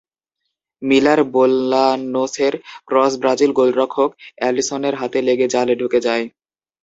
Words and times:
Miller 0.81 1.19
বোলানোসের 1.33 2.53
cross 2.87 3.13
Brazil 3.21 3.51
গোলরক্ষক 3.59 4.09
অ্যালিসনের 4.37 4.95
হাতে 4.95 5.19
লেগে 5.27 5.47
জালে 5.53 5.73
ঢুকে 5.81 5.99
যায়। 6.07 6.25